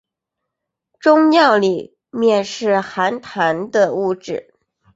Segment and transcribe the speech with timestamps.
[0.99, 4.55] 终尿里面是含氮的物质。